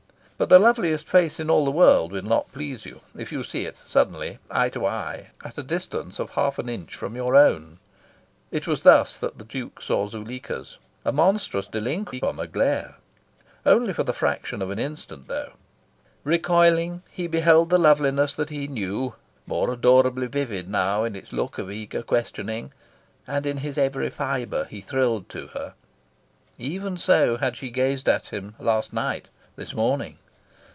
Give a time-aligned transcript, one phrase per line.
[0.41, 3.67] But the loveliest face in all the world will not please you if you see
[3.67, 7.77] it suddenly, eye to eye, at a distance of half an inch from your own.
[8.49, 12.97] It was thus that the Duke saw Zuleika's: a monstrous deliquium a glare.
[13.67, 15.53] Only for the fraction of an instant, though.
[16.23, 19.13] Recoiling, he beheld the loveliness that he knew
[19.45, 22.71] more adorably vivid now in its look of eager questioning.
[23.27, 25.75] And in his every fibre he thrilled to her.
[26.57, 30.17] Even so had she gazed at him last night, this morning.